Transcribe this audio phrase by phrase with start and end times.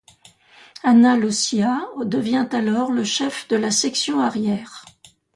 [0.83, 4.83] Ana Lucia devient alors le chef de la section arrière.